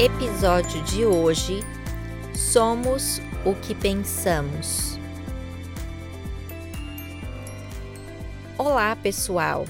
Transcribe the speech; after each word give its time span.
Episódio 0.00 0.80
de 0.84 1.04
hoje: 1.04 1.58
Somos 2.32 3.20
o 3.44 3.52
que 3.52 3.74
pensamos. 3.74 4.96
Olá, 8.56 8.94
pessoal! 8.94 9.66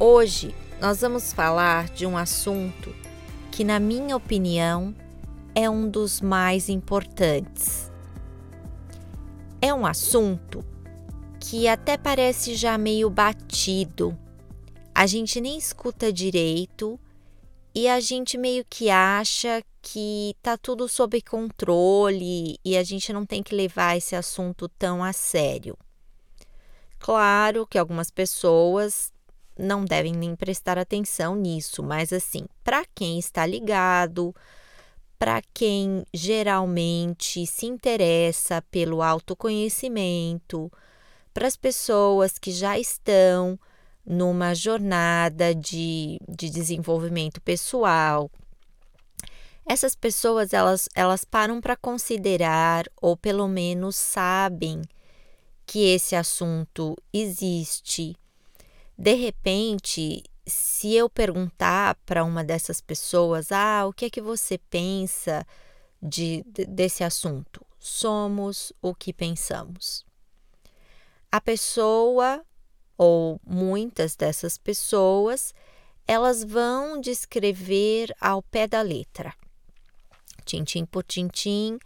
Hoje 0.00 0.54
nós 0.80 1.02
vamos 1.02 1.34
falar 1.34 1.90
de 1.90 2.06
um 2.06 2.16
assunto 2.16 2.94
que, 3.50 3.62
na 3.62 3.78
minha 3.78 4.16
opinião, 4.16 4.94
é 5.54 5.68
um 5.68 5.86
dos 5.86 6.22
mais 6.22 6.70
importantes. 6.70 7.92
É 9.60 9.74
um 9.74 9.84
assunto 9.84 10.64
que 11.38 11.68
até 11.68 11.98
parece 11.98 12.54
já 12.54 12.78
meio 12.78 13.10
batido, 13.10 14.16
a 14.94 15.06
gente 15.06 15.42
nem 15.42 15.58
escuta 15.58 16.10
direito 16.10 16.98
e 17.74 17.88
a 17.88 18.00
gente 18.00 18.36
meio 18.36 18.64
que 18.68 18.90
acha 18.90 19.62
que 19.80 20.36
tá 20.42 20.56
tudo 20.56 20.88
sob 20.88 21.20
controle 21.22 22.58
e 22.64 22.76
a 22.76 22.82
gente 22.82 23.12
não 23.12 23.24
tem 23.26 23.42
que 23.42 23.54
levar 23.54 23.96
esse 23.96 24.14
assunto 24.14 24.68
tão 24.68 25.02
a 25.02 25.12
sério. 25.12 25.76
Claro 26.98 27.66
que 27.66 27.78
algumas 27.78 28.10
pessoas 28.10 29.12
não 29.58 29.84
devem 29.84 30.12
nem 30.12 30.36
prestar 30.36 30.78
atenção 30.78 31.34
nisso, 31.34 31.82
mas 31.82 32.12
assim, 32.12 32.46
para 32.62 32.84
quem 32.94 33.18
está 33.18 33.44
ligado, 33.44 34.34
para 35.18 35.42
quem 35.52 36.04
geralmente 36.12 37.46
se 37.46 37.66
interessa 37.66 38.62
pelo 38.70 39.02
autoconhecimento, 39.02 40.70
para 41.34 41.46
as 41.46 41.56
pessoas 41.56 42.38
que 42.38 42.52
já 42.52 42.78
estão 42.78 43.58
numa 44.04 44.54
jornada 44.54 45.54
de, 45.54 46.18
de 46.28 46.50
desenvolvimento 46.50 47.40
pessoal. 47.40 48.30
Essas 49.64 49.94
pessoas 49.94 50.52
elas, 50.52 50.88
elas 50.94 51.24
param 51.24 51.60
para 51.60 51.76
considerar 51.76 52.84
ou 53.00 53.16
pelo 53.16 53.46
menos 53.46 53.96
sabem 53.96 54.82
que 55.64 55.88
esse 55.88 56.16
assunto 56.16 56.96
existe. 57.12 58.16
De 58.98 59.14
repente, 59.14 60.22
se 60.46 60.94
eu 60.94 61.08
perguntar 61.08 61.94
para 62.04 62.24
uma 62.24 62.42
dessas 62.42 62.80
pessoas, 62.80 63.52
ah, 63.52 63.86
o 63.86 63.92
que 63.92 64.06
é 64.06 64.10
que 64.10 64.20
você 64.20 64.58
pensa 64.58 65.46
de, 66.02 66.44
de, 66.46 66.64
desse 66.66 67.04
assunto? 67.04 67.64
Somos 67.78 68.72
o 68.82 68.94
que 68.94 69.12
pensamos. 69.12 70.04
A 71.30 71.40
pessoa 71.40 72.44
ou 73.02 73.40
muitas 73.44 74.14
dessas 74.14 74.56
pessoas, 74.56 75.52
elas 76.06 76.44
vão 76.44 77.00
descrever 77.00 78.14
ao 78.20 78.40
pé 78.40 78.68
da 78.68 78.80
letra. 78.80 79.34
Tintim 80.44 80.84
por 80.84 81.02
tintim, 81.02 81.80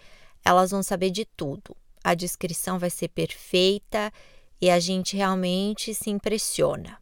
elas 0.45 0.73
vão 0.73 0.83
saber 0.83 1.09
de 1.09 1.25
tudo. 1.25 1.75
A 2.05 2.13
descrição 2.13 2.79
vai 2.79 2.91
ser 2.91 3.09
perfeita 3.09 4.13
e 4.61 4.69
a 4.69 4.79
gente 4.79 5.17
realmente 5.17 5.95
se 5.95 6.11
impressiona, 6.11 6.99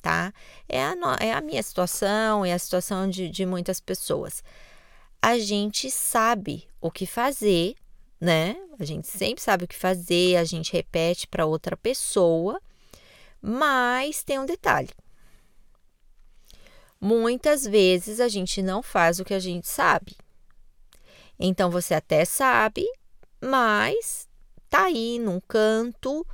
tá? 0.00 0.34
É 0.68 0.82
a, 0.82 0.96
é 1.20 1.32
a 1.32 1.40
minha 1.40 1.62
situação, 1.62 2.44
é 2.44 2.52
a 2.52 2.58
situação 2.58 3.08
de, 3.08 3.28
de 3.28 3.46
muitas 3.46 3.78
pessoas. 3.78 4.42
A 5.20 5.38
gente 5.38 5.88
sabe 5.88 6.66
o 6.80 6.90
que 6.90 7.06
fazer, 7.06 7.76
né? 8.20 8.56
A 8.76 8.84
gente 8.84 9.06
sempre 9.06 9.40
sabe 9.40 9.66
o 9.66 9.68
que 9.68 9.76
fazer, 9.76 10.34
a 10.34 10.42
gente 10.42 10.72
repete 10.72 11.28
para 11.28 11.46
outra 11.46 11.76
pessoa 11.76 12.60
mas 13.42 14.22
tem 14.22 14.38
um 14.38 14.46
detalhe. 14.46 14.90
Muitas 17.00 17.64
vezes 17.64 18.20
a 18.20 18.28
gente 18.28 18.62
não 18.62 18.80
faz 18.80 19.18
o 19.18 19.24
que 19.24 19.34
a 19.34 19.40
gente 19.40 19.66
sabe. 19.66 20.16
Então 21.38 21.68
você 21.68 21.94
até 21.94 22.24
sabe, 22.24 22.86
mas 23.40 24.28
tá 24.70 24.84
aí 24.84 25.18
num 25.18 25.40
canto 25.40 26.24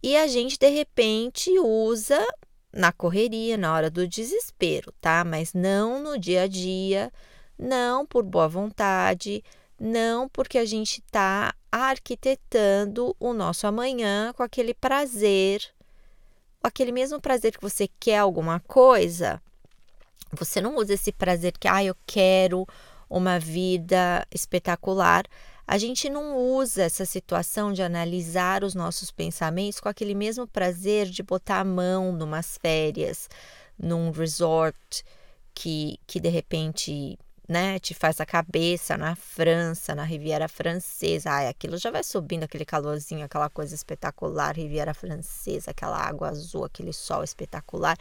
e 0.00 0.16
a 0.16 0.28
gente 0.28 0.56
de 0.56 0.68
repente 0.68 1.50
usa 1.58 2.24
na 2.72 2.92
correria, 2.92 3.56
na 3.56 3.74
hora 3.74 3.90
do 3.90 4.06
desespero, 4.06 4.92
tá? 5.00 5.24
Mas 5.24 5.52
não 5.52 6.00
no 6.00 6.16
dia 6.16 6.42
a 6.42 6.46
dia, 6.46 7.12
não 7.58 8.06
por 8.06 8.22
boa 8.22 8.48
vontade, 8.48 9.42
não 9.80 10.28
porque 10.28 10.58
a 10.58 10.64
gente 10.64 11.00
está 11.00 11.54
arquitetando 11.72 13.16
o 13.18 13.32
nosso 13.32 13.66
amanhã 13.66 14.32
com 14.32 14.42
aquele 14.44 14.74
prazer 14.74 15.74
aquele 16.64 16.92
mesmo 16.92 17.20
prazer 17.20 17.52
que 17.52 17.62
você 17.62 17.88
quer 18.00 18.18
alguma 18.18 18.58
coisa, 18.60 19.40
você 20.32 20.60
não 20.60 20.76
usa 20.76 20.94
esse 20.94 21.12
prazer 21.12 21.52
que, 21.58 21.68
ah, 21.68 21.84
eu 21.84 21.94
quero 22.06 22.66
uma 23.08 23.38
vida 23.38 24.26
espetacular. 24.34 25.24
A 25.66 25.78
gente 25.78 26.08
não 26.08 26.36
usa 26.36 26.82
essa 26.82 27.04
situação 27.04 27.72
de 27.72 27.82
analisar 27.82 28.64
os 28.64 28.74
nossos 28.74 29.10
pensamentos 29.10 29.78
com 29.78 29.88
aquele 29.88 30.14
mesmo 30.14 30.46
prazer 30.46 31.06
de 31.06 31.22
botar 31.22 31.60
a 31.60 31.64
mão 31.64 32.12
numas 32.12 32.58
férias, 32.58 33.28
num 33.78 34.10
resort 34.10 35.04
que, 35.54 35.98
que 36.06 36.18
de 36.18 36.28
repente 36.28 37.18
né, 37.48 37.78
te 37.78 37.92
faz 37.94 38.20
a 38.20 38.26
cabeça 38.26 38.96
na 38.96 39.14
França, 39.14 39.94
na 39.94 40.02
Riviera 40.02 40.48
Francesa. 40.48 41.30
Ai, 41.30 41.48
aquilo 41.48 41.76
já 41.76 41.90
vai 41.90 42.02
subindo, 42.02 42.44
aquele 42.44 42.64
calorzinho, 42.64 43.24
aquela 43.24 43.50
coisa 43.50 43.74
espetacular, 43.74 44.56
Riviera 44.56 44.94
Francesa, 44.94 45.70
aquela 45.70 45.98
água 45.98 46.28
azul, 46.28 46.64
aquele 46.64 46.92
sol 46.92 47.22
espetacular. 47.22 47.96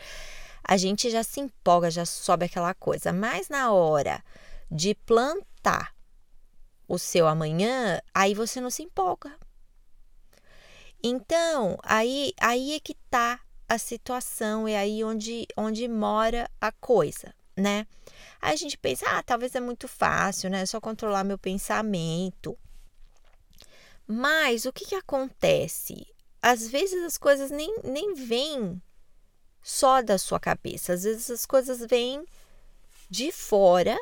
A 0.64 0.78
gente 0.78 1.10
já 1.10 1.24
se 1.24 1.42
empolga, 1.42 1.92
já 1.92 2.06
sobe 2.06 2.46
aquela 2.46 2.74
coisa. 2.74 3.12
Mas 3.12 3.50
na 3.50 3.72
hora 3.72 4.24
de 4.72 4.96
plantar 4.96 5.94
o 6.88 6.98
seu 6.98 7.28
amanhã, 7.28 8.00
aí 8.14 8.34
você 8.34 8.62
não 8.62 8.70
se 8.70 8.84
empolga. 8.84 9.38
Então, 11.04 11.78
aí, 11.84 12.34
aí 12.40 12.76
é 12.76 12.80
que 12.80 12.96
tá 13.10 13.42
a 13.68 13.78
situação, 13.78 14.68
é 14.68 14.78
aí 14.78 15.04
onde, 15.04 15.46
onde 15.58 15.88
mora 15.88 16.50
a 16.62 16.72
coisa, 16.72 17.34
né? 17.56 17.86
Aí 18.42 18.54
a 18.54 18.56
gente 18.56 18.78
pensa, 18.78 19.06
ah, 19.08 19.24
talvez 19.24 19.56
é 19.56 19.60
muito 19.60 19.88
fácil, 19.88 20.50
né? 20.50 20.62
É 20.62 20.66
só 20.66 20.80
controlar 20.82 21.24
meu 21.24 21.38
pensamento. 21.38 22.58
Mas 24.08 24.66
o 24.66 24.74
que, 24.74 24.86
que 24.86 24.96
acontece? 24.96 26.06
Às 26.42 26.68
vezes 26.68 27.04
as 27.04 27.18
coisas 27.18 27.52
nem, 27.52 27.74
nem 27.84 28.14
vêm 28.14 28.82
só 29.62 30.02
da 30.02 30.18
sua 30.18 30.40
cabeça, 30.40 30.94
às 30.94 31.04
vezes 31.04 31.32
as 31.32 31.46
coisas 31.46 31.80
vêm 31.90 32.26
de 33.10 33.32
fora 33.32 33.98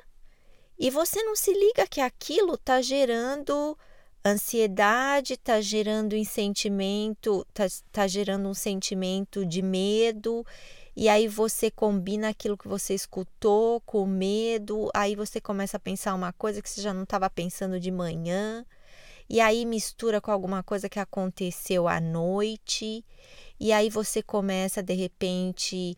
e 0.77 0.89
você 0.89 1.21
não 1.21 1.35
se 1.35 1.53
liga 1.53 1.85
que 1.85 2.01
aquilo 2.01 2.55
está 2.55 2.81
gerando 2.81 3.77
ansiedade, 4.25 5.33
está 5.33 5.61
gerando 5.61 6.15
um 6.15 6.23
sentimento, 6.23 7.45
está 7.49 7.67
tá 7.91 8.07
gerando 8.07 8.49
um 8.49 8.53
sentimento 8.53 9.45
de 9.45 9.61
medo 9.61 10.43
e 11.01 11.09
aí 11.09 11.27
você 11.27 11.71
combina 11.71 12.29
aquilo 12.29 12.55
que 12.55 12.67
você 12.67 12.93
escutou 12.93 13.81
com 13.81 14.05
medo, 14.05 14.87
aí 14.93 15.15
você 15.15 15.41
começa 15.41 15.77
a 15.77 15.79
pensar 15.79 16.13
uma 16.13 16.31
coisa 16.31 16.61
que 16.61 16.69
você 16.69 16.79
já 16.79 16.93
não 16.93 17.01
estava 17.01 17.27
pensando 17.27 17.79
de 17.79 17.89
manhã, 17.89 18.63
e 19.27 19.41
aí 19.41 19.65
mistura 19.65 20.21
com 20.21 20.29
alguma 20.29 20.61
coisa 20.61 20.87
que 20.87 20.99
aconteceu 20.99 21.87
à 21.87 21.99
noite, 21.99 23.03
e 23.59 23.73
aí 23.73 23.89
você 23.89 24.21
começa 24.21 24.83
de 24.83 24.93
repente, 24.93 25.97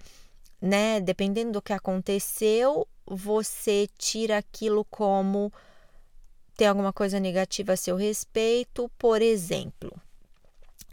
né, 0.62 1.02
dependendo 1.02 1.52
do 1.52 1.62
que 1.62 1.74
aconteceu, 1.74 2.88
você 3.06 3.90
tira 3.98 4.38
aquilo 4.38 4.86
como 4.86 5.52
tem 6.56 6.66
alguma 6.66 6.94
coisa 6.94 7.20
negativa 7.20 7.74
a 7.74 7.76
seu 7.76 7.98
respeito, 7.98 8.90
por 8.98 9.22
exemplo. 9.22 9.92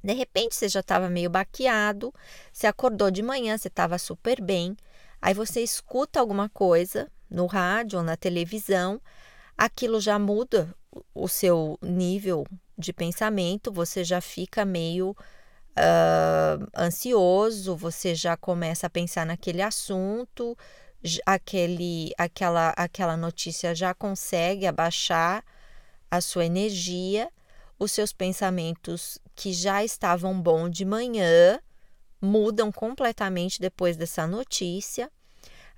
De 0.03 0.13
repente 0.13 0.55
você 0.55 0.69
já 0.69 0.81
estava 0.81 1.09
meio 1.09 1.29
baqueado, 1.29 2.13
você 2.53 2.67
acordou 2.67 3.11
de 3.11 3.23
manhã, 3.23 3.57
você 3.57 3.69
estava 3.69 3.99
super 3.99 4.41
bem, 4.41 4.77
aí 5.21 5.35
você 5.35 5.63
escuta 5.63 6.19
alguma 6.19 6.49
coisa 6.49 7.11
no 7.29 7.47
rádio 7.47 7.99
ou 7.99 8.05
na 8.05 8.17
televisão, 8.17 9.01
aquilo 9.57 10.01
já 10.01 10.19
muda 10.19 10.75
o 11.15 11.29
seu 11.29 11.79
nível 11.83 12.47
de 12.77 12.93
pensamento, 12.93 13.71
você 13.71 14.03
já 14.03 14.21
fica 14.21 14.65
meio 14.65 15.11
uh, 15.11 16.67
ansioso, 16.77 17.77
você 17.77 18.15
já 18.15 18.37
começa 18.37 18.87
a 18.87 18.91
pensar 18.91 19.27
naquele 19.27 19.63
assunto, 19.63 20.57
aquele, 21.27 22.13
aquela, 22.19 22.71
aquela 22.71 23.17
notícia 23.17 23.75
já 23.75 23.95
consegue 23.95 24.67
abaixar 24.67 25.45
a 26.11 26.21
sua 26.21 26.45
energia 26.45 27.31
os 27.81 27.91
seus 27.91 28.13
pensamentos 28.13 29.19
que 29.35 29.55
já 29.55 29.83
estavam 29.83 30.41
bom 30.41 30.69
de 30.69 30.85
manhã 30.85 31.59
mudam 32.21 32.71
completamente 32.71 33.59
depois 33.59 33.97
dessa 33.97 34.27
notícia. 34.27 35.11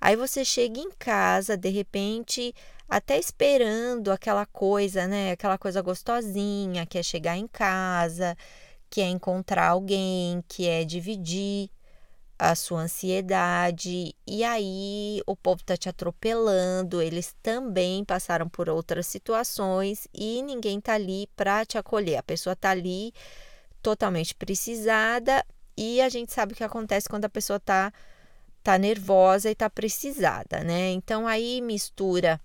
Aí 0.01 0.17
você 0.17 0.43
chega 0.43 0.81
em 0.81 0.91
casa, 0.91 1.55
de 1.55 1.69
repente, 1.69 2.53
até 2.89 3.17
esperando 3.17 4.11
aquela 4.11 4.45
coisa, 4.45 5.07
né? 5.07 5.31
Aquela 5.31 5.57
coisa 5.57 5.81
gostosinha, 5.81 6.85
que 6.85 6.97
é 6.97 7.03
chegar 7.03 7.37
em 7.37 7.47
casa, 7.47 8.35
que 8.89 8.99
é 8.99 9.07
encontrar 9.07 9.69
alguém, 9.69 10.43
que 10.49 10.67
é 10.67 10.83
dividir 10.83 11.69
a 12.37 12.55
sua 12.55 12.81
ansiedade, 12.81 14.15
e 14.27 14.43
aí 14.43 15.21
o 15.25 15.35
povo 15.35 15.61
está 15.61 15.77
te 15.77 15.87
atropelando, 15.87 17.01
eles 17.01 17.35
também 17.41 18.03
passaram 18.03 18.49
por 18.49 18.69
outras 18.69 19.07
situações 19.07 20.07
e 20.13 20.41
ninguém 20.41 20.79
está 20.79 20.93
ali 20.93 21.27
para 21.35 21.65
te 21.65 21.77
acolher. 21.77 22.17
A 22.17 22.23
pessoa 22.23 22.53
está 22.53 22.71
ali 22.71 23.13
totalmente 23.81 24.33
precisada 24.35 25.45
e 25.77 26.01
a 26.01 26.09
gente 26.09 26.33
sabe 26.33 26.53
o 26.53 26.55
que 26.55 26.63
acontece 26.63 27.07
quando 27.07 27.25
a 27.25 27.29
pessoa 27.29 27.57
está 27.57 27.93
tá 28.63 28.77
nervosa 28.77 29.49
e 29.49 29.53
está 29.53 29.69
precisada, 29.69 30.63
né? 30.63 30.91
Então 30.91 31.27
aí 31.27 31.61
mistura 31.61 32.39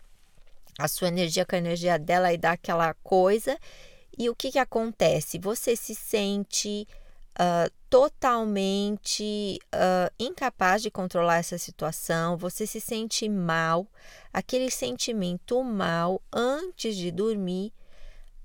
a 0.78 0.86
sua 0.86 1.08
energia 1.08 1.44
com 1.44 1.56
a 1.56 1.58
energia 1.58 1.98
dela 1.98 2.32
e 2.32 2.38
dá 2.38 2.52
aquela 2.52 2.94
coisa. 2.94 3.58
E 4.16 4.28
o 4.28 4.34
que, 4.34 4.52
que 4.52 4.58
acontece? 4.58 5.38
Você 5.38 5.76
se 5.76 5.94
sente 5.94 6.86
uh, 7.38 7.72
totalmente 7.90 9.58
uh, 9.74 10.12
incapaz 10.18 10.82
de 10.82 10.90
controlar 10.90 11.38
essa 11.38 11.58
situação, 11.58 12.36
você 12.36 12.66
se 12.66 12.80
sente 12.80 13.28
mal, 13.28 13.86
aquele 14.32 14.70
sentimento 14.70 15.62
mal 15.64 16.20
antes 16.32 16.96
de 16.96 17.10
dormir 17.10 17.72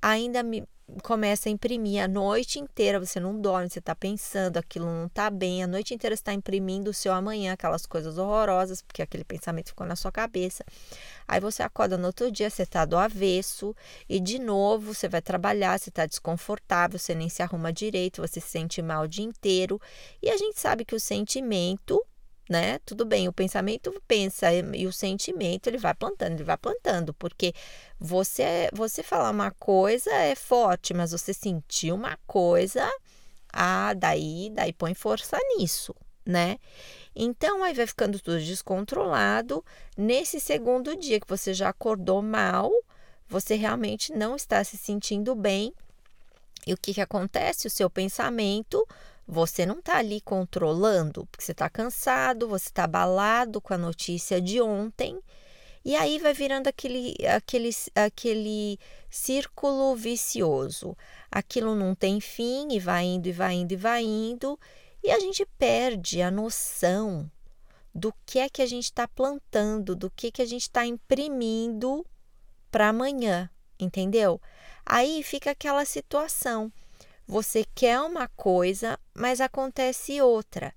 ainda 0.02 0.44
me 0.44 0.68
começa 1.02 1.50
a 1.50 1.52
imprimir 1.52 2.04
a 2.04 2.08
noite 2.08 2.60
inteira, 2.60 3.00
você 3.00 3.20
não 3.20 3.40
dorme, 3.40 3.70
você 3.70 3.80
está 3.80 3.96
pensando, 3.96 4.58
aquilo 4.58 4.86
não 4.86 5.08
está 5.08 5.30
bem, 5.30 5.64
a 5.64 5.68
noite 5.68 5.94
inteira 5.94 6.14
está 6.14 6.34
imprimindo 6.34 6.90
o 6.90 6.94
seu 6.94 7.14
amanhã, 7.14 7.54
aquelas 7.54 7.86
coisas 7.86 8.18
horrorosas, 8.18 8.82
porque 8.82 9.02
aquele 9.02 9.24
pensamento 9.24 9.70
ficou 9.70 9.88
na 9.88 9.96
sua 9.96 10.12
cabeça. 10.12 10.64
Aí 11.28 11.40
você 11.40 11.64
acorda 11.64 11.98
no 11.98 12.08
outro 12.08 12.32
dia, 12.32 12.50
você 12.50 12.64
está 12.64 12.86
do 12.86 12.98
avesso, 12.98 13.76
e 14.08 14.20
de 14.20 14.40
novo 14.40 14.94
você 14.94 15.08
vai 15.08 15.22
trabalhar, 15.22 15.80
você 15.80 15.90
está 15.90 16.06
desconfortável, 16.06 17.00
você 17.00 17.16
nem 17.16 17.30
se 17.30 17.42
arruma 17.42 17.74
direito, 17.74 18.22
você 18.22 18.40
se 18.40 18.50
sente 18.50 18.82
mal 18.82 19.04
o 19.04 19.08
dia 19.08 19.26
inteiro. 19.26 19.82
E 20.22 20.30
a 20.30 20.38
gente 20.38 20.60
sabe 20.60 20.86
que 20.86 20.96
o 20.96 21.00
sentimento 21.00 22.04
né? 22.50 22.80
Tudo 22.86 23.06
bem, 23.06 23.28
o 23.28 23.34
pensamento 23.34 23.94
pensa 24.08 24.52
e 24.54 24.86
o 24.86 24.92
sentimento 24.94 25.68
ele 25.68 25.78
vai 25.78 25.94
plantando, 25.94 26.34
ele 26.34 26.44
vai 26.44 26.58
plantando, 26.58 27.14
porque 27.14 27.54
você 28.00 28.70
você 28.74 29.02
falar 29.02 29.30
uma 29.32 29.52
coisa 29.52 30.12
é 30.12 30.36
forte, 30.36 30.94
mas 30.94 31.12
você 31.12 31.34
sentir 31.34 31.92
uma 31.94 32.18
coisa, 32.28 32.90
ah, 33.52 33.94
daí 33.94 34.52
daí 34.54 34.74
põe 34.74 34.94
força 34.94 35.38
nisso, 35.58 35.96
né? 36.26 36.58
Então 37.16 37.64
aí 37.64 37.74
vai 37.74 37.88
ficando 37.88 38.20
tudo 38.20 38.40
descontrolado. 38.40 39.64
Nesse 39.98 40.40
segundo 40.40 40.96
dia 40.96 41.20
que 41.20 41.28
você 41.28 41.54
já 41.54 41.70
acordou 41.70 42.22
mal, 42.22 42.72
você 43.28 43.56
realmente 43.56 44.12
não 44.14 44.36
está 44.36 44.64
se 44.64 44.78
sentindo 44.78 45.34
bem. 45.36 45.74
E 46.66 46.74
o 46.74 46.78
que, 46.78 46.94
que 46.94 47.02
acontece? 47.02 47.68
O 47.68 47.70
seu 47.70 47.90
pensamento 47.90 48.86
você 49.28 49.66
não 49.66 49.80
está 49.80 49.98
ali 49.98 50.20
controlando, 50.22 51.26
porque 51.28 51.46
você 51.46 51.54
está 51.54 51.70
cansado, 51.70 52.48
você 52.48 52.70
está 52.70 52.84
abalado 52.84 53.62
com 53.62 53.74
a 53.74 53.78
notícia 53.78 54.42
de 54.42 54.62
ontem, 54.62 55.20
e 55.86 55.96
aí 55.96 56.18
vai 56.18 56.34
virando 56.34 56.68
aquele, 56.68 57.16
aquele, 57.28 57.70
aquele 57.94 58.80
círculo 59.10 59.96
vicioso. 59.96 60.96
Aquilo 61.30 61.76
não 61.76 61.94
tem 61.94 62.22
fim 62.22 62.70
e 62.72 62.80
vai 62.80 63.04
indo 63.04 63.28
e 63.28 63.34
vai 63.34 63.54
indo 63.54 63.74
e 63.74 63.78
vai 63.78 64.04
indo, 64.04 64.58
e 65.04 65.12
a 65.12 65.20
gente 65.20 65.46
perde 65.58 66.22
a 66.22 66.32
noção 66.32 67.30
do 67.94 68.14
que 68.26 68.40
é 68.40 68.50
que 68.50 68.62
a 68.62 68.66
gente 68.66 68.86
está 68.86 69.08
plantando, 69.08 69.96
do 69.96 70.10
que, 70.10 70.32
que 70.32 70.42
a 70.42 70.46
gente 70.46 70.64
está 70.64 70.86
imprimindo 70.86 72.06
para 72.72 72.90
amanhã, 72.90 73.50
entendeu? 73.80 74.42
Aí 74.86 75.22
fica 75.22 75.52
aquela 75.52 75.86
situação. 75.86 76.72
Você 77.28 77.66
quer 77.74 78.02
uma 78.02 78.28
coisa, 78.28 79.00
mas 79.14 79.40
acontece 79.40 80.22
outra. 80.22 80.74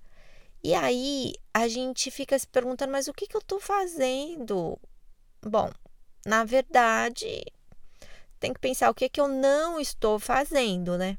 E 0.63 0.75
aí 0.75 1.35
a 1.53 1.69
gente 1.69 2.11
fica 2.11 2.39
se 2.39 2.47
perguntando: 2.47 2.93
mas 2.93 3.09
o 3.09 3.13
que, 3.13 3.27
que 3.27 3.37
eu 3.37 3.41
estou 3.41 3.61
fazendo? 3.61 4.79
Bom, 5.43 5.71
na 6.25 6.45
verdade, 6.45 7.45
tem 8.39 8.53
que 8.53 8.61
pensar 8.61 8.91
o 8.91 8.95
que, 8.95 9.09
que 9.09 9.21
eu 9.21 9.29
não 9.29 9.81
estou 9.81 10.19
fazendo, 10.19 10.97
né? 10.97 11.19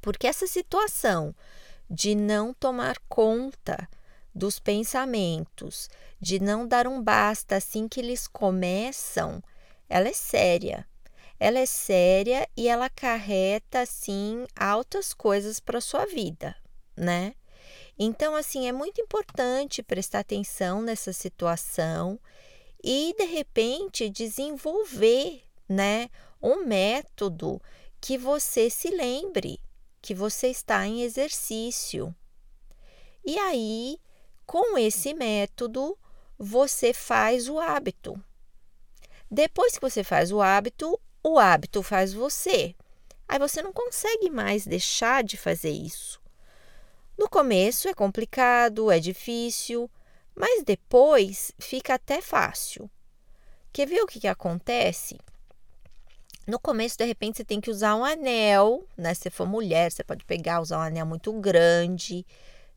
Porque 0.00 0.26
essa 0.26 0.46
situação 0.46 1.34
de 1.88 2.14
não 2.14 2.52
tomar 2.52 2.98
conta 3.08 3.88
dos 4.34 4.58
pensamentos, 4.58 5.88
de 6.20 6.40
não 6.40 6.66
dar 6.66 6.86
um 6.86 7.00
basta 7.00 7.56
assim 7.56 7.86
que 7.86 8.00
eles 8.00 8.26
começam, 8.26 9.42
ela 9.88 10.08
é 10.08 10.12
séria 10.12 10.86
ela 11.38 11.58
é 11.58 11.66
séria 11.66 12.48
e 12.56 12.68
ela 12.68 12.86
acarreta 12.86 13.80
assim 13.80 14.46
altas 14.56 15.12
coisas 15.12 15.60
para 15.60 15.80
sua 15.80 16.06
vida, 16.06 16.56
né? 16.96 17.34
Então, 17.98 18.34
assim, 18.34 18.66
é 18.66 18.72
muito 18.72 19.00
importante 19.00 19.82
prestar 19.82 20.20
atenção 20.20 20.82
nessa 20.82 21.12
situação 21.12 22.18
e 22.82 23.14
de 23.16 23.24
repente 23.24 24.10
desenvolver, 24.10 25.42
né, 25.68 26.10
um 26.42 26.64
método 26.66 27.60
que 28.00 28.18
você 28.18 28.68
se 28.68 28.90
lembre 28.90 29.60
que 30.02 30.14
você 30.14 30.48
está 30.48 30.86
em 30.86 31.02
exercício. 31.02 32.14
E 33.24 33.38
aí, 33.38 33.98
com 34.44 34.76
esse 34.76 35.14
método, 35.14 35.96
você 36.38 36.92
faz 36.92 37.48
o 37.48 37.58
hábito. 37.58 38.22
Depois 39.30 39.74
que 39.74 39.80
você 39.80 40.04
faz 40.04 40.30
o 40.30 40.42
hábito, 40.42 41.00
o 41.24 41.38
hábito 41.38 41.82
faz 41.82 42.12
você. 42.12 42.74
Aí 43.26 43.38
você 43.38 43.62
não 43.62 43.72
consegue 43.72 44.28
mais 44.28 44.66
deixar 44.66 45.24
de 45.24 45.38
fazer 45.38 45.70
isso. 45.70 46.20
No 47.16 47.28
começo 47.28 47.88
é 47.88 47.94
complicado, 47.94 48.90
é 48.90 49.00
difícil, 49.00 49.90
mas 50.34 50.62
depois 50.62 51.52
fica 51.58 51.94
até 51.94 52.20
fácil. 52.20 52.90
Quer 53.72 53.86
ver 53.86 54.02
o 54.02 54.06
que, 54.06 54.20
que 54.20 54.28
acontece? 54.28 55.18
No 56.46 56.60
começo, 56.60 56.98
de 56.98 57.04
repente, 57.04 57.38
você 57.38 57.44
tem 57.44 57.60
que 57.60 57.70
usar 57.70 57.96
um 57.96 58.04
anel, 58.04 58.84
né? 58.96 59.14
Se 59.14 59.30
for 59.30 59.46
mulher, 59.46 59.90
você 59.90 60.04
pode 60.04 60.24
pegar, 60.26 60.60
usar 60.60 60.78
um 60.78 60.82
anel 60.82 61.06
muito 61.06 61.32
grande, 61.32 62.26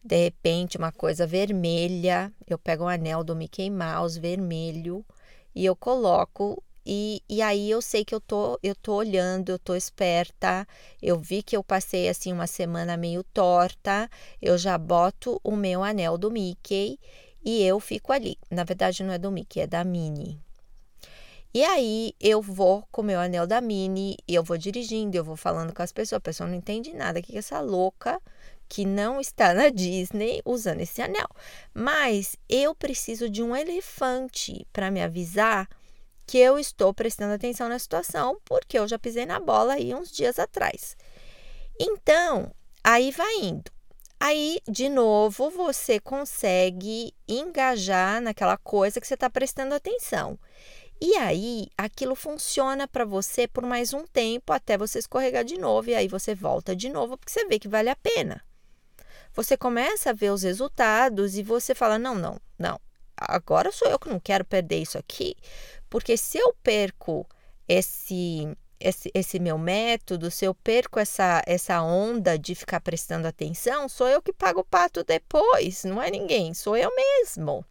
de 0.01 0.23
repente, 0.23 0.77
uma 0.77 0.91
coisa 0.91 1.27
vermelha. 1.27 2.31
Eu 2.47 2.57
pego 2.57 2.85
um 2.85 2.87
anel 2.87 3.25
do 3.25 3.35
Mickey 3.35 3.69
Mouse 3.69 4.17
vermelho 4.17 5.05
e 5.53 5.65
eu 5.65 5.75
coloco 5.75 6.63
e, 6.89 7.21
e 7.27 7.41
aí 7.41 7.69
eu 7.69 7.81
sei 7.81 8.05
que 8.05 8.15
eu 8.15 8.21
tô, 8.21 8.57
eu 8.63 8.73
tô 8.73 8.93
olhando, 8.93 9.49
eu 9.49 9.59
tô 9.59 9.75
esperta. 9.75 10.65
Eu 11.01 11.19
vi 11.19 11.43
que 11.43 11.57
eu 11.57 11.61
passei 11.61 12.07
assim 12.07 12.31
uma 12.31 12.47
semana 12.47 12.95
meio 12.95 13.25
torta. 13.25 14.09
Eu 14.41 14.57
já 14.57 14.77
boto 14.77 15.37
o 15.43 15.57
meu 15.57 15.83
anel 15.83 16.17
do 16.17 16.31
Mickey 16.31 16.97
e 17.43 17.61
eu 17.61 17.77
fico 17.81 18.13
ali. 18.13 18.37
Na 18.49 18.63
verdade, 18.63 19.03
não 19.03 19.13
é 19.13 19.17
do 19.17 19.29
Mickey, 19.29 19.59
é 19.59 19.67
da 19.67 19.83
Minnie. 19.83 20.39
E 21.53 21.61
aí 21.61 22.13
eu 22.21 22.41
vou 22.41 22.87
com 22.89 23.01
o 23.01 23.05
meu 23.05 23.19
anel 23.19 23.45
da 23.45 23.59
Minnie 23.59 24.15
e 24.25 24.33
eu 24.33 24.43
vou 24.43 24.57
dirigindo, 24.57 25.17
eu 25.17 25.25
vou 25.25 25.35
falando 25.35 25.73
com 25.73 25.83
as 25.83 25.91
pessoas. 25.91 26.19
A 26.19 26.21
pessoa 26.21 26.47
não 26.47 26.55
entende 26.55 26.93
nada. 26.93 27.19
O 27.19 27.21
que 27.21 27.35
é 27.35 27.39
essa 27.39 27.59
louca 27.59 28.17
que 28.69 28.85
não 28.85 29.19
está 29.19 29.53
na 29.53 29.67
Disney 29.67 30.41
usando 30.45 30.79
esse 30.79 31.01
anel? 31.01 31.27
Mas 31.73 32.37
eu 32.47 32.73
preciso 32.73 33.29
de 33.29 33.43
um 33.43 33.53
elefante 33.53 34.65
para 34.71 34.89
me 34.89 35.01
avisar 35.01 35.67
que 36.27 36.37
eu 36.37 36.59
estou 36.59 36.93
prestando 36.93 37.33
atenção 37.33 37.69
na 37.69 37.79
situação, 37.79 38.37
porque 38.43 38.77
eu 38.77 38.87
já 38.87 38.99
pisei 38.99 39.25
na 39.25 39.39
bola 39.39 39.75
aí 39.75 39.95
uns 39.95 40.11
dias 40.11 40.37
atrás. 40.37 40.97
Então, 41.79 42.53
aí 42.83 43.11
vai 43.11 43.33
indo. 43.37 43.71
Aí, 44.19 44.59
de 44.67 44.89
novo, 44.89 45.49
você 45.49 45.99
consegue 45.99 47.13
engajar 47.27 48.19
naquela 48.19 48.57
coisa 48.57 48.99
que 48.99 49.07
você 49.07 49.13
está 49.13 49.29
prestando 49.29 49.73
atenção. 49.73 50.37
E 50.99 51.15
aí, 51.15 51.67
aquilo 51.77 52.15
funciona 52.15 52.87
para 52.87 53.05
você 53.05 53.47
por 53.47 53.63
mais 53.63 53.93
um 53.93 54.05
tempo 54.05 54.51
até 54.51 54.77
você 54.77 54.99
escorregar 54.99 55.45
de 55.45 55.57
novo. 55.57 55.91
E 55.91 55.95
aí 55.95 56.07
você 56.07 56.33
volta 56.33 56.75
de 56.75 56.89
novo 56.89 57.15
porque 57.15 57.31
você 57.31 57.45
vê 57.45 57.59
que 57.59 57.67
vale 57.67 57.89
a 57.89 57.95
pena. 57.95 58.43
Você 59.33 59.55
começa 59.55 60.09
a 60.09 60.13
ver 60.13 60.31
os 60.31 60.41
resultados 60.41 61.37
e 61.37 61.43
você 61.43 61.75
fala: 61.75 61.99
não, 61.99 62.15
não, 62.15 62.41
não. 62.57 62.79
Agora 63.17 63.71
sou 63.71 63.87
eu 63.87 63.97
que 63.97 64.09
não 64.09 64.19
quero 64.19 64.45
perder 64.45 64.81
isso 64.81 64.97
aqui. 64.97 65.35
Porque 65.89 66.17
se 66.17 66.37
eu 66.37 66.53
perco 66.61 67.25
esse, 67.67 68.47
esse, 68.79 69.11
esse 69.13 69.39
meu 69.39 69.57
método, 69.57 70.29
se 70.29 70.45
eu 70.45 70.53
perco 70.53 70.99
essa, 70.99 71.41
essa 71.45 71.81
onda 71.81 72.37
de 72.37 72.53
ficar 72.55 72.79
prestando 72.81 73.27
atenção, 73.27 73.89
sou 73.89 74.07
eu 74.07 74.21
que 74.21 74.33
pago 74.33 74.59
o 74.61 74.65
pato 74.65 75.03
depois, 75.03 75.83
não 75.83 76.01
é 76.01 76.11
ninguém, 76.11 76.53
sou 76.53 76.77
eu 76.77 76.91
mesmo. 76.95 77.65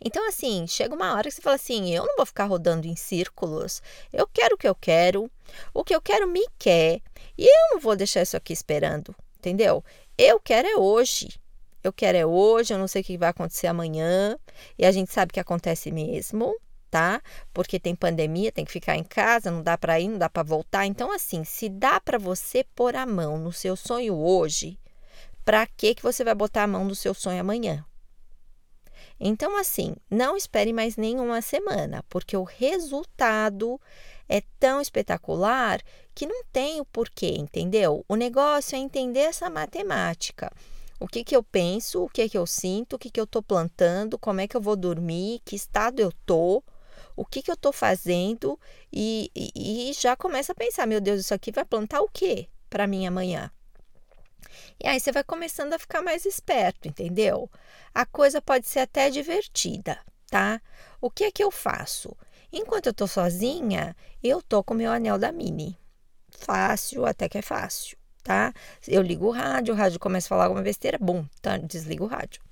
Então, 0.00 0.26
assim, 0.28 0.66
chega 0.66 0.94
uma 0.94 1.14
hora 1.14 1.28
que 1.28 1.34
você 1.34 1.42
fala 1.42 1.56
assim: 1.56 1.94
eu 1.94 2.04
não 2.04 2.16
vou 2.16 2.26
ficar 2.26 2.44
rodando 2.44 2.86
em 2.86 2.96
círculos, 2.96 3.82
eu 4.12 4.26
quero 4.26 4.54
o 4.54 4.58
que 4.58 4.68
eu 4.68 4.74
quero, 4.74 5.30
o 5.72 5.84
que 5.84 5.94
eu 5.94 6.00
quero 6.00 6.28
me 6.28 6.46
quer, 6.58 7.00
e 7.38 7.46
eu 7.46 7.74
não 7.74 7.80
vou 7.80 7.96
deixar 7.96 8.22
isso 8.22 8.36
aqui 8.36 8.52
esperando, 8.52 9.14
entendeu? 9.38 9.84
Eu 10.18 10.40
quero 10.40 10.68
é 10.68 10.76
hoje. 10.76 11.28
Eu 11.86 11.92
quero 11.92 12.18
é 12.18 12.26
hoje, 12.26 12.74
eu 12.74 12.78
não 12.78 12.88
sei 12.88 13.02
o 13.02 13.04
que 13.04 13.18
vai 13.18 13.28
acontecer 13.28 13.66
amanhã, 13.66 14.36
e 14.78 14.84
a 14.84 14.92
gente 14.92 15.12
sabe 15.12 15.32
que 15.32 15.40
acontece 15.40 15.90
mesmo 15.90 16.54
tá? 16.90 17.20
Porque 17.52 17.78
tem 17.78 17.94
pandemia, 17.94 18.52
tem 18.52 18.64
que 18.64 18.72
ficar 18.72 18.96
em 18.96 19.04
casa, 19.04 19.50
não 19.50 19.62
dá 19.62 19.76
para 19.76 20.00
ir, 20.00 20.08
não 20.08 20.18
dá 20.18 20.30
para 20.30 20.42
voltar. 20.42 20.86
Então, 20.86 21.12
assim, 21.12 21.44
se 21.44 21.68
dá 21.68 22.00
para 22.00 22.16
você 22.16 22.64
pôr 22.74 22.96
a 22.96 23.04
mão 23.04 23.36
no 23.38 23.52
seu 23.52 23.76
sonho 23.76 24.14
hoje, 24.14 24.78
para 25.44 25.66
que 25.66 25.94
que 25.94 26.02
você 26.02 26.24
vai 26.24 26.34
botar 26.34 26.62
a 26.62 26.66
mão 26.66 26.84
no 26.84 26.94
seu 26.94 27.12
sonho 27.12 27.40
amanhã? 27.40 27.84
Então, 29.18 29.58
assim, 29.58 29.94
não 30.10 30.36
espere 30.36 30.72
mais 30.72 30.96
nenhuma 30.96 31.40
semana, 31.40 32.02
porque 32.08 32.36
o 32.36 32.44
resultado 32.44 33.80
é 34.28 34.42
tão 34.58 34.80
espetacular 34.80 35.80
que 36.14 36.26
não 36.26 36.44
tem 36.52 36.80
o 36.80 36.84
porquê, 36.84 37.34
entendeu? 37.38 38.04
O 38.08 38.16
negócio 38.16 38.74
é 38.76 38.78
entender 38.78 39.20
essa 39.20 39.48
matemática. 39.48 40.50
O 40.98 41.06
que, 41.06 41.22
que 41.22 41.36
eu 41.36 41.42
penso, 41.42 42.04
o 42.04 42.08
que, 42.08 42.28
que 42.28 42.38
eu 42.38 42.46
sinto, 42.46 42.94
o 42.96 42.98
que, 42.98 43.10
que 43.10 43.20
eu 43.20 43.24
estou 43.24 43.42
plantando, 43.42 44.18
como 44.18 44.40
é 44.40 44.48
que 44.48 44.56
eu 44.56 44.60
vou 44.60 44.76
dormir, 44.76 45.42
que 45.44 45.54
estado 45.54 46.00
eu 46.00 46.08
estou, 46.08 46.64
o 47.14 47.24
que, 47.24 47.42
que 47.42 47.50
eu 47.50 47.54
estou 47.54 47.72
fazendo, 47.72 48.58
e, 48.90 49.30
e, 49.34 49.90
e 49.90 49.92
já 49.92 50.16
começa 50.16 50.52
a 50.52 50.54
pensar: 50.54 50.86
meu 50.86 51.00
Deus, 51.00 51.20
isso 51.20 51.34
aqui 51.34 51.52
vai 51.52 51.64
plantar 51.64 52.00
o 52.00 52.08
quê 52.08 52.48
para 52.70 52.86
mim 52.86 53.06
amanhã? 53.06 53.50
E 54.82 54.88
aí 54.88 54.98
você 54.98 55.12
vai 55.12 55.22
começando 55.22 55.74
a 55.74 55.78
ficar 55.78 56.00
mais 56.00 56.24
esperto, 56.24 56.88
entendeu? 56.88 57.50
A 57.94 58.06
coisa 58.06 58.40
pode 58.40 58.66
ser 58.66 58.80
até 58.80 59.10
divertida, 59.10 59.98
tá? 60.30 60.60
O 61.00 61.10
que 61.10 61.24
é 61.24 61.30
que 61.30 61.44
eu 61.44 61.50
faço? 61.50 62.16
Enquanto 62.50 62.86
eu 62.86 62.94
tô 62.94 63.06
sozinha, 63.06 63.94
eu 64.22 64.40
tô 64.40 64.64
com 64.64 64.72
meu 64.72 64.90
anel 64.90 65.18
da 65.18 65.30
Mini. 65.30 65.78
Fácil, 66.30 67.04
até 67.04 67.28
que 67.28 67.38
é 67.38 67.42
fácil 67.42 67.98
tá? 68.26 68.52
Eu 68.88 69.02
ligo 69.02 69.26
o 69.26 69.30
rádio, 69.30 69.72
o 69.72 69.76
rádio 69.76 70.00
começa 70.00 70.26
a 70.26 70.30
falar 70.30 70.44
alguma 70.44 70.60
besteira, 70.60 70.98
bum, 71.00 71.24
tá, 71.40 71.58
desliga 71.58 72.02
o 72.02 72.08
rádio. 72.08 72.42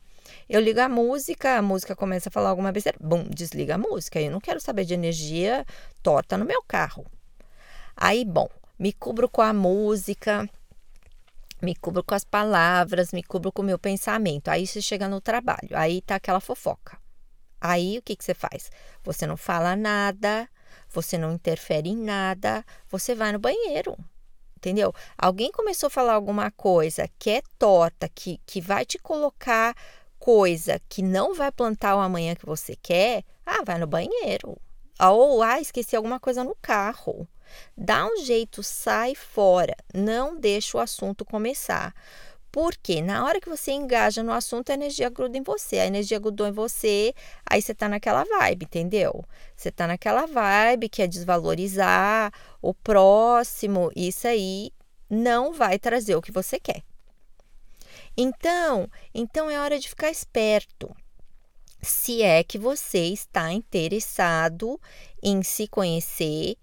Eu 0.48 0.60
ligo 0.60 0.80
a 0.80 0.88
música, 0.88 1.58
a 1.58 1.62
música 1.62 1.96
começa 1.96 2.28
a 2.28 2.32
falar 2.32 2.50
alguma 2.50 2.70
besteira, 2.70 2.96
bum, 3.00 3.24
desliga 3.24 3.74
a 3.74 3.78
música. 3.78 4.20
Eu 4.20 4.30
não 4.30 4.40
quero 4.40 4.60
saber 4.60 4.84
de 4.84 4.94
energia 4.94 5.66
torta 6.00 6.38
no 6.38 6.44
meu 6.44 6.62
carro. 6.62 7.04
Aí, 7.96 8.24
bom, 8.24 8.48
me 8.78 8.92
cubro 8.92 9.28
com 9.28 9.42
a 9.42 9.52
música, 9.52 10.48
me 11.60 11.74
cubro 11.74 12.04
com 12.04 12.14
as 12.14 12.24
palavras, 12.24 13.12
me 13.12 13.24
cubro 13.24 13.50
com 13.50 13.62
o 13.62 13.64
meu 13.64 13.78
pensamento. 13.78 14.50
Aí 14.50 14.68
você 14.68 14.80
chega 14.80 15.08
no 15.08 15.20
trabalho, 15.20 15.70
aí 15.72 16.02
tá 16.02 16.14
aquela 16.14 16.40
fofoca. 16.40 16.96
Aí 17.60 17.98
o 17.98 18.02
que, 18.02 18.14
que 18.14 18.24
você 18.24 18.34
faz? 18.34 18.70
Você 19.02 19.26
não 19.26 19.36
fala 19.36 19.74
nada, 19.74 20.48
você 20.88 21.18
não 21.18 21.32
interfere 21.32 21.88
em 21.88 21.96
nada, 21.96 22.64
você 22.88 23.12
vai 23.12 23.32
no 23.32 23.40
banheiro 23.40 23.96
entendeu? 24.64 24.94
Alguém 25.18 25.52
começou 25.52 25.88
a 25.88 25.90
falar 25.90 26.14
alguma 26.14 26.50
coisa 26.50 27.08
que 27.18 27.30
é 27.30 27.42
torta, 27.58 28.08
que, 28.08 28.40
que 28.46 28.60
vai 28.60 28.86
te 28.86 28.98
colocar 28.98 29.76
coisa 30.18 30.80
que 30.88 31.02
não 31.02 31.34
vai 31.34 31.52
plantar 31.52 31.96
o 31.96 32.00
amanhã 32.00 32.34
que 32.34 32.46
você 32.46 32.74
quer, 32.74 33.24
ah, 33.44 33.62
vai 33.62 33.78
no 33.78 33.86
banheiro. 33.86 34.56
Ou, 34.98 35.42
ah, 35.42 35.60
esqueci 35.60 35.94
alguma 35.94 36.18
coisa 36.18 36.42
no 36.42 36.56
carro. 36.62 37.28
Dá 37.76 38.06
um 38.06 38.24
jeito, 38.24 38.62
sai 38.62 39.14
fora. 39.14 39.76
Não 39.92 40.34
deixa 40.34 40.78
o 40.78 40.80
assunto 40.80 41.26
começar. 41.26 41.94
Porque 42.54 43.02
na 43.02 43.24
hora 43.24 43.40
que 43.40 43.48
você 43.48 43.72
engaja 43.72 44.22
no 44.22 44.30
assunto, 44.30 44.70
a 44.70 44.74
energia 44.74 45.10
gruda 45.10 45.36
em 45.36 45.42
você. 45.42 45.80
A 45.80 45.86
energia 45.88 46.20
grudou 46.20 46.46
em 46.46 46.52
você, 46.52 47.12
aí 47.44 47.60
você 47.60 47.74
tá 47.74 47.88
naquela 47.88 48.22
vibe, 48.22 48.66
entendeu? 48.66 49.24
Você 49.56 49.72
tá 49.72 49.88
naquela 49.88 50.24
vibe 50.24 50.88
que 50.88 51.02
é 51.02 51.08
desvalorizar 51.08 52.32
o 52.62 52.72
próximo. 52.72 53.90
Isso 53.96 54.28
aí 54.28 54.70
não 55.10 55.52
vai 55.52 55.80
trazer 55.80 56.14
o 56.14 56.22
que 56.22 56.30
você 56.30 56.60
quer. 56.60 56.84
Então, 58.16 58.88
então 59.12 59.50
é 59.50 59.58
hora 59.58 59.76
de 59.76 59.88
ficar 59.88 60.12
esperto. 60.12 60.94
Se 61.82 62.22
é 62.22 62.44
que 62.44 62.56
você 62.56 63.06
está 63.06 63.50
interessado 63.50 64.80
em 65.20 65.42
se 65.42 65.66
conhecer, 65.66 66.56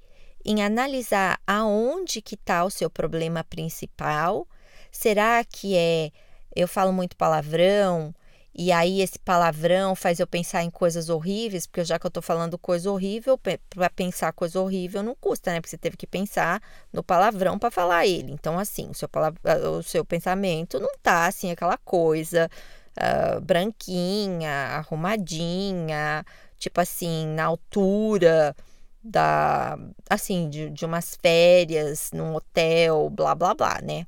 em 0.46 0.64
analisar 0.64 1.38
aonde 1.46 2.22
que 2.22 2.36
está 2.36 2.64
o 2.64 2.70
seu 2.70 2.90
problema 2.90 3.44
principal 3.44 4.48
Será 4.92 5.44
que 5.44 5.76
é 5.76 6.12
eu 6.56 6.68
falo 6.68 6.92
muito 6.92 7.16
palavrão 7.16 8.14
e 8.54 8.72
aí 8.72 9.02
esse 9.02 9.18
palavrão 9.18 9.96
faz 9.96 10.20
eu 10.20 10.28
pensar 10.28 10.62
em 10.64 10.70
coisas 10.70 11.08
horríveis, 11.10 11.66
porque 11.66 11.86
já 11.86 11.98
que 11.98 12.06
eu 12.06 12.10
estou 12.10 12.22
falando 12.22 12.58
coisa 12.58 12.92
horrível, 12.92 13.38
para 13.38 13.90
pensar 13.90 14.34
coisa 14.34 14.60
horrível 14.60 15.02
não 15.02 15.16
custa, 15.16 15.52
né? 15.52 15.62
Porque 15.62 15.70
você 15.70 15.78
teve 15.78 15.96
que 15.96 16.06
pensar 16.06 16.62
no 16.92 17.02
palavrão 17.02 17.58
para 17.58 17.72
falar 17.72 18.06
ele. 18.06 18.32
Então, 18.34 18.60
assim, 18.60 18.90
o 18.90 18.94
seu, 18.94 19.08
palavra, 19.08 19.40
o 19.70 19.82
seu 19.82 20.04
pensamento 20.04 20.80
não 20.80 20.92
tá 21.02 21.28
assim, 21.28 21.50
aquela 21.52 21.78
coisa 21.78 22.50
uh, 22.98 23.40
branquinha, 23.40 24.52
arrumadinha, 24.52 26.26
tipo 26.58 26.82
assim, 26.82 27.28
na 27.28 27.46
altura 27.46 28.56
da 29.04 29.78
assim 30.10 30.48
de, 30.50 30.70
de 30.70 30.86
umas 30.86 31.18
férias 31.22 32.12
num 32.14 32.36
hotel, 32.36 33.10
blá 33.10 33.34
blá 33.34 33.54
blá, 33.54 33.80
né? 33.82 34.06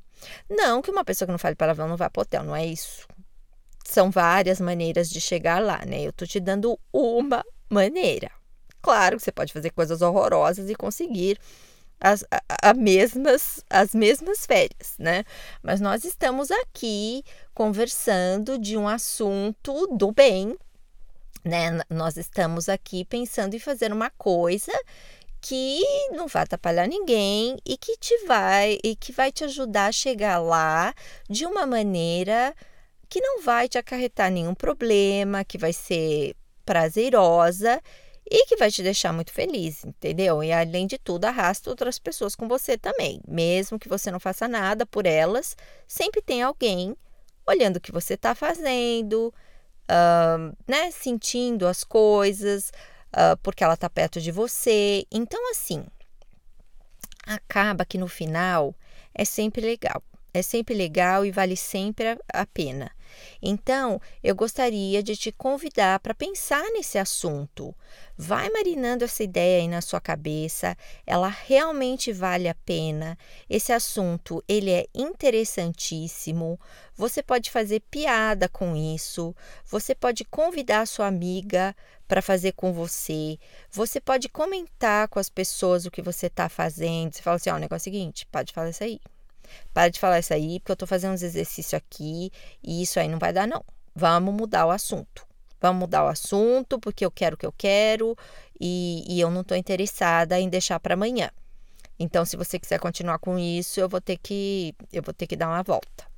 Não 0.49 0.81
que 0.81 0.91
uma 0.91 1.03
pessoa 1.03 1.25
que 1.25 1.31
não 1.31 1.39
fale 1.39 1.55
palavrão 1.55 1.87
não 1.87 1.97
vá 1.97 2.09
para 2.09 2.21
hotel, 2.21 2.43
não 2.43 2.55
é 2.55 2.65
isso. 2.65 3.07
São 3.85 4.09
várias 4.09 4.59
maneiras 4.61 5.09
de 5.09 5.19
chegar 5.19 5.61
lá, 5.61 5.83
né? 5.85 6.01
Eu 6.01 6.13
tô 6.13 6.25
te 6.25 6.39
dando 6.39 6.79
uma 6.91 7.43
maneira. 7.69 8.31
Claro 8.81 9.17
que 9.17 9.23
você 9.23 9.31
pode 9.31 9.53
fazer 9.53 9.69
coisas 9.71 10.01
horrorosas 10.01 10.69
e 10.69 10.75
conseguir 10.75 11.39
as, 12.03 12.23
a, 12.29 12.69
a 12.69 12.73
mesmas, 12.73 13.63
as 13.69 13.95
mesmas 13.95 14.45
férias, 14.45 14.95
né? 14.99 15.23
Mas 15.61 15.79
nós 15.79 16.03
estamos 16.03 16.51
aqui 16.51 17.23
conversando 17.53 18.59
de 18.59 18.75
um 18.75 18.87
assunto 18.87 19.87
do 19.87 20.11
bem, 20.11 20.57
né? 21.45 21.79
Nós 21.89 22.17
estamos 22.17 22.67
aqui 22.67 23.05
pensando 23.05 23.55
em 23.55 23.59
fazer 23.59 23.93
uma 23.93 24.09
coisa 24.09 24.71
que 25.43 25.81
não 26.13 26.25
vai 26.25 26.43
atrapalhar 26.43 26.87
ninguém 26.87 27.57
e 27.65 27.77
que 27.77 27.97
te 27.97 28.25
vai 28.25 28.79
e 28.81 28.95
que 28.95 29.11
vai 29.11 29.29
te 29.29 29.43
ajudar 29.43 29.87
a 29.87 29.91
chegar 29.91 30.39
lá 30.39 30.93
de 31.29 31.45
uma 31.45 31.65
maneira 31.65 32.55
que 33.09 33.19
não 33.19 33.41
vai 33.41 33.67
te 33.67 33.77
acarretar 33.77 34.31
nenhum 34.31 34.55
problema, 34.55 35.43
que 35.43 35.57
vai 35.57 35.73
ser 35.73 36.33
prazerosa 36.65 37.81
e 38.25 38.45
que 38.45 38.55
vai 38.55 38.71
te 38.71 38.81
deixar 38.81 39.11
muito 39.11 39.33
feliz, 39.33 39.83
entendeu? 39.83 40.41
E 40.41 40.53
além 40.53 40.87
de 40.87 40.97
tudo, 40.97 41.25
arrasta 41.25 41.69
outras 41.69 41.99
pessoas 41.99 42.37
com 42.37 42.47
você 42.47 42.77
também. 42.77 43.19
Mesmo 43.27 43.77
que 43.77 43.89
você 43.89 44.09
não 44.09 44.21
faça 44.21 44.47
nada 44.47 44.85
por 44.85 45.05
elas, 45.05 45.57
sempre 45.85 46.21
tem 46.21 46.41
alguém 46.41 46.95
olhando 47.45 47.77
o 47.77 47.81
que 47.81 47.91
você 47.91 48.13
está 48.13 48.33
fazendo, 48.33 49.33
uh, 49.91 50.55
né? 50.65 50.89
Sentindo 50.91 51.67
as 51.67 51.83
coisas, 51.83 52.71
uh, 53.13 53.37
porque 53.41 53.63
ela 53.63 53.73
está 53.75 53.89
perto 53.89 54.19
de 54.19 54.31
você. 54.31 55.05
Então, 55.11 55.51
assim, 55.51 55.85
acaba 57.25 57.85
que 57.85 57.97
no 57.97 58.07
final 58.07 58.75
é 59.13 59.25
sempre 59.25 59.61
legal. 59.61 60.03
É 60.33 60.41
sempre 60.41 60.73
legal 60.73 61.25
e 61.25 61.31
vale 61.31 61.55
sempre 61.55 62.17
a 62.33 62.45
pena. 62.45 62.91
Então, 63.41 63.99
eu 64.23 64.35
gostaria 64.35 65.01
de 65.03 65.15
te 65.15 65.31
convidar 65.31 65.99
para 65.99 66.13
pensar 66.13 66.63
nesse 66.71 66.97
assunto. 66.97 67.75
Vai 68.17 68.49
marinando 68.49 69.03
essa 69.03 69.23
ideia 69.23 69.61
aí 69.61 69.67
na 69.67 69.81
sua 69.81 69.99
cabeça, 69.99 70.77
ela 71.05 71.27
realmente 71.27 72.11
vale 72.11 72.47
a 72.47 72.55
pena. 72.55 73.17
Esse 73.49 73.71
assunto, 73.71 74.43
ele 74.47 74.71
é 74.71 74.85
interessantíssimo. 74.93 76.59
Você 76.95 77.23
pode 77.23 77.49
fazer 77.49 77.81
piada 77.89 78.47
com 78.47 78.75
isso, 78.75 79.35
você 79.65 79.95
pode 79.95 80.23
convidar 80.25 80.81
a 80.81 80.85
sua 80.85 81.07
amiga 81.07 81.75
para 82.07 82.21
fazer 82.21 82.51
com 82.51 82.71
você. 82.71 83.39
Você 83.71 83.99
pode 83.99 84.29
comentar 84.29 85.07
com 85.07 85.19
as 85.19 85.29
pessoas 85.29 85.85
o 85.85 85.91
que 85.91 86.01
você 86.01 86.27
está 86.27 86.47
fazendo. 86.47 87.13
Você 87.13 87.21
fala 87.21 87.37
assim: 87.37 87.49
ó, 87.49 87.53
oh, 87.53 87.57
o 87.57 87.59
negócio 87.59 87.89
é 87.89 87.91
o 87.91 87.93
seguinte, 87.93 88.27
pode 88.27 88.53
falar 88.53 88.69
isso 88.69 88.83
aí. 88.83 88.99
Para 89.73 89.89
de 89.89 89.99
falar 89.99 90.19
isso 90.19 90.33
aí, 90.33 90.59
porque 90.59 90.71
eu 90.71 90.75
estou 90.75 90.87
fazendo 90.87 91.13
uns 91.13 91.23
exercícios 91.23 91.73
aqui 91.73 92.31
e 92.63 92.81
isso 92.81 92.99
aí 92.99 93.07
não 93.07 93.19
vai 93.19 93.33
dar, 93.33 93.47
não. 93.47 93.63
Vamos 93.95 94.33
mudar 94.33 94.65
o 94.65 94.71
assunto. 94.71 95.25
Vamos 95.61 95.79
mudar 95.79 96.03
o 96.03 96.07
assunto, 96.07 96.79
porque 96.79 97.05
eu 97.05 97.11
quero 97.11 97.35
o 97.35 97.37
que 97.37 97.45
eu 97.45 97.53
quero 97.53 98.17
e, 98.59 99.05
e 99.07 99.19
eu 99.19 99.31
não 99.31 99.41
estou 99.41 99.55
interessada 99.55 100.39
em 100.39 100.49
deixar 100.49 100.79
para 100.79 100.93
amanhã. 100.93 101.29
Então, 101.97 102.25
se 102.25 102.35
você 102.35 102.59
quiser 102.59 102.79
continuar 102.79 103.19
com 103.19 103.39
isso, 103.39 103.79
eu 103.79 103.87
vou 103.87 104.01
ter 104.01 104.17
que 104.17 104.75
eu 104.91 105.01
vou 105.01 105.13
ter 105.13 105.27
que 105.27 105.35
dar 105.35 105.47
uma 105.47 105.63
volta. 105.63 106.11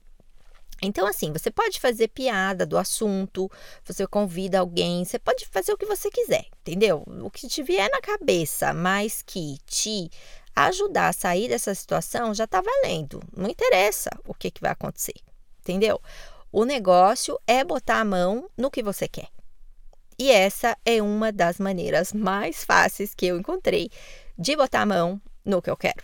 Então, 0.82 1.08
assim, 1.08 1.32
você 1.32 1.50
pode 1.50 1.80
fazer 1.80 2.10
piada 2.10 2.66
do 2.66 2.78
assunto, 2.78 3.50
você 3.84 4.06
convida 4.06 4.60
alguém, 4.60 5.06
você 5.06 5.18
pode 5.18 5.46
fazer 5.46 5.72
o 5.72 5.78
que 5.78 5.86
você 5.86 6.10
quiser, 6.10 6.46
entendeu? 6.62 7.04
O 7.24 7.30
que 7.30 7.48
te 7.48 7.64
vier 7.64 7.90
na 7.90 8.02
cabeça, 8.02 8.74
mas 8.74 9.22
que 9.22 9.58
te 9.66 10.10
ajudar 10.56 11.10
a 11.10 11.14
sair 11.14 11.50
dessa 11.50 11.76
situação 11.76 12.34
já 12.34 12.46
está 12.46 12.62
valendo. 12.62 13.22
Não 13.36 13.50
interessa 13.50 14.10
o 14.26 14.34
que, 14.34 14.50
que 14.50 14.62
vai 14.62 14.72
acontecer, 14.72 15.16
entendeu? 15.60 16.02
O 16.52 16.64
negócio 16.64 17.40
é 17.46 17.64
botar 17.64 18.00
a 18.00 18.06
mão 18.06 18.50
no 18.58 18.72
que 18.72 18.82
você 18.82 19.08
quer. 19.08 19.28
E 20.18 20.32
essa 20.32 20.78
é 20.86 21.02
uma 21.02 21.32
das 21.32 21.60
maneiras 21.60 22.14
mais 22.14 22.64
fáceis 22.64 23.14
que 23.14 23.26
eu 23.26 23.38
encontrei 23.38 23.90
de 24.38 24.56
botar 24.56 24.82
a 24.82 24.86
mão 24.86 25.22
no 25.44 25.62
que 25.62 25.70
eu 25.70 25.76
quero. 25.76 26.04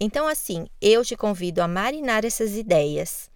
Então, 0.00 0.26
assim, 0.26 0.66
eu 0.80 1.04
te 1.04 1.16
convido 1.16 1.62
a 1.62 1.68
marinar 1.68 2.24
essas 2.24 2.56
ideias 2.56 3.30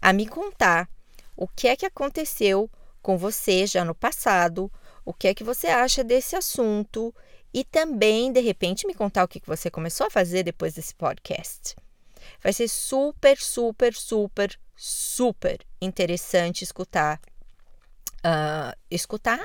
a 0.00 0.12
me 0.12 0.26
contar 0.26 0.88
o 1.36 1.46
que 1.46 1.68
é 1.68 1.76
que 1.76 1.86
aconteceu 1.86 2.68
com 3.00 3.16
você 3.16 3.66
já 3.66 3.84
no 3.84 3.94
passado, 3.94 4.70
o 5.04 5.12
que 5.12 5.28
é 5.28 5.34
que 5.34 5.44
você 5.44 5.68
acha 5.68 6.02
desse 6.02 6.34
assunto 6.34 7.14
e 7.52 7.64
também, 7.64 8.32
de 8.32 8.40
repente, 8.40 8.86
me 8.86 8.94
contar 8.94 9.24
o 9.24 9.28
que 9.28 9.40
você 9.46 9.70
começou 9.70 10.06
a 10.06 10.10
fazer 10.10 10.42
depois 10.42 10.74
desse 10.74 10.94
podcast. 10.94 11.74
Vai 12.42 12.52
ser 12.52 12.68
super, 12.68 13.38
super, 13.38 13.94
super, 13.94 14.58
super 14.76 15.60
interessante 15.80 16.62
escutar 16.62 17.20
uh, 18.18 18.76
escutar 18.90 19.44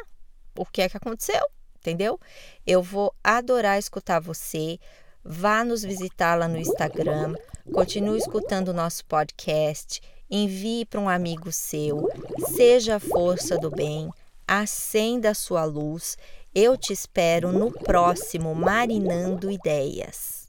o 0.57 0.65
que 0.65 0.81
é 0.81 0.89
que 0.89 0.97
aconteceu, 0.97 1.45
entendeu? 1.77 2.19
Eu 2.65 2.81
vou 2.81 3.13
adorar 3.23 3.79
escutar 3.79 4.19
você. 4.19 4.79
Vá 5.25 5.63
nos 5.63 5.83
visitar 5.83 6.35
lá 6.37 6.49
no 6.49 6.57
Instagram, 6.57 7.35
continue 7.71 8.17
escutando 8.17 8.69
o 8.69 8.73
nosso 8.73 9.05
podcast, 9.05 10.01
envie 10.29 10.83
para 10.83 10.99
um 10.99 11.07
amigo 11.07 11.49
seu, 11.49 12.09
seja 12.53 12.97
a 12.97 12.99
força 12.99 13.57
do 13.57 13.71
bem, 13.71 14.11
acenda 14.45 15.29
a 15.29 15.33
sua 15.33 15.63
luz. 15.63 16.17
Eu 16.55 16.77
te 16.77 16.93
espero 16.93 17.51
no 17.51 17.71
próximo 17.71 18.53
Marinando 18.53 19.49
Ideias. 19.49 20.42